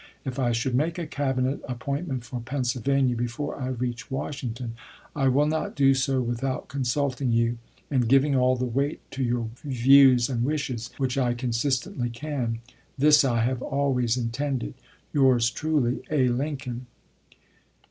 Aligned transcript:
If 0.25 0.39
I 0.39 0.51
should 0.51 0.73
make 0.73 0.97
a 0.97 1.05
Cabinet 1.05 1.61
appointment 1.69 2.23
for 2.23 2.39
Penn. 2.41 2.63
before 3.13 3.55
I 3.57 3.67
reach 3.67 4.09
Washington, 4.09 4.73
I 5.15 5.27
will 5.27 5.45
not 5.45 5.75
do 5.75 5.93
so 5.93 6.21
with 6.23 6.43
out 6.43 6.69
consulting 6.69 7.31
you, 7.31 7.59
and 7.91 8.09
giving 8.09 8.35
all 8.35 8.55
the 8.55 8.65
weight 8.65 8.99
to 9.11 9.23
your 9.23 9.51
views 9.63 10.27
and 10.27 10.43
wishes 10.43 10.89
which 10.97 11.19
I 11.19 11.35
consistently 11.35 12.09
can. 12.09 12.61
This 12.97 13.23
I 13.23 13.41
have 13.43 13.61
always 13.61 14.17
intended. 14.17 14.73
Yours 15.13 15.51
truly? 15.51 16.01
A. 16.09 16.29
Lincoln. 16.29 16.87